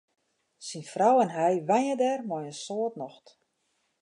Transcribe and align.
Syn 0.67 0.85
frou 0.93 1.15
en 1.23 1.33
hy 1.37 1.53
wenje 1.67 1.95
dêr 2.01 2.21
mei 2.29 2.45
in 2.51 2.57
soad 2.65 2.93
nocht. 3.01 3.27